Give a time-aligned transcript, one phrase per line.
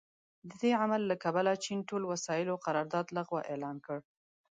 [0.49, 3.97] د دې عمل له کبله چین ټول وسايلو قرارداد لغوه اعلان کړ.